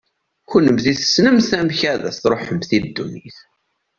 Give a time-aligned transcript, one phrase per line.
[0.51, 3.37] Kennemti tessnemt amek ad as-tṛuḥemt i ddunit.